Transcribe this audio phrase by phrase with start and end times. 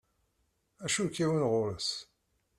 [0.85, 1.89] Acu ik-yewwin ɣur-s?